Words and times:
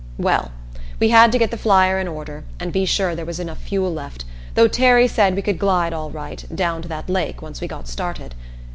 Well 0.17 0.51
we 0.99 1.09
had 1.09 1.31
to 1.31 1.37
get 1.37 1.51
the 1.51 1.59
flyer 1.59 1.99
in 1.99 2.07
order, 2.07 2.43
and 2.59 2.73
be 2.73 2.85
sure 2.85 3.13
there 3.13 3.23
was 3.23 3.39
enough 3.39 3.59
fuel 3.59 3.93
left, 3.93 4.25
though 4.55 4.67
Terry 4.67 5.07
said 5.07 5.35
we 5.35 5.43
could 5.43 5.59
glide 5.59 5.93
all 5.93 6.09
right, 6.09 6.43
down 6.55 6.81
to 6.81 6.87
that 6.87 7.07
lake, 7.07 7.43
once 7.43 7.61
we 7.61 7.67
got 7.67 7.87
started. 7.87 8.33